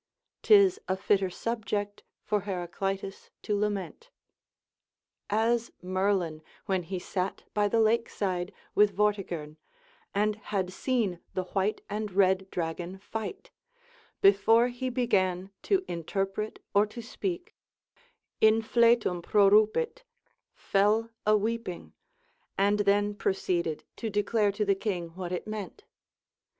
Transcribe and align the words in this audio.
'tis 0.41 0.79
a 0.87 0.97
fitter 0.97 1.29
subject 1.29 2.01
for 2.23 2.39
Heraclitus 2.39 3.29
to 3.43 3.55
lament. 3.55 4.09
As 5.29 5.71
Merlin 5.79 6.41
when 6.65 6.81
he 6.81 6.97
sat 6.97 7.43
by 7.53 7.67
the 7.67 7.79
lake 7.79 8.09
side 8.09 8.51
with 8.73 8.95
Vortigern, 8.95 9.57
and 10.15 10.37
had 10.37 10.73
seen 10.73 11.19
the 11.35 11.43
white 11.43 11.81
and 11.87 12.11
red 12.13 12.49
dragon 12.49 12.97
fight, 12.97 13.51
before 14.21 14.69
he 14.69 14.89
began 14.89 15.51
to 15.61 15.85
interpret 15.87 16.57
or 16.73 16.87
to 16.87 17.03
speak, 17.03 17.53
in 18.39 18.63
fletum 18.63 19.21
prorupit, 19.21 20.01
fell 20.55 21.11
a 21.27 21.37
weeping, 21.37 21.93
and 22.57 22.79
then 22.89 23.13
proceeded 23.13 23.83
to 23.97 24.09
declare 24.09 24.51
to 24.51 24.65
the 24.65 24.73
king 24.73 25.09
what 25.09 25.31
it 25.31 25.45
meant. 25.45 25.83